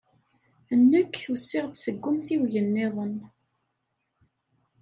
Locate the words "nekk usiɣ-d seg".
0.89-2.05